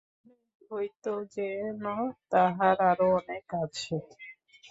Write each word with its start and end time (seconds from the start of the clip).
মনে 0.25 0.35
হইত 0.69 1.05
যেন 1.35 1.83
তাঁহার 2.31 2.77
আরো 2.89 3.07
অনেক 3.19 3.47
আছে। 3.63 3.95